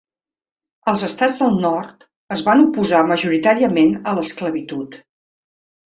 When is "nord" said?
1.65-2.07